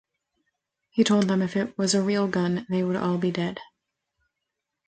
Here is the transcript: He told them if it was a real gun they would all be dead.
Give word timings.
He 0.89 1.03
told 1.03 1.25
them 1.27 1.43
if 1.43 1.55
it 1.55 1.77
was 1.77 1.93
a 1.93 2.01
real 2.01 2.27
gun 2.27 2.65
they 2.71 2.81
would 2.81 2.95
all 2.95 3.19
be 3.19 3.29
dead. 3.29 3.59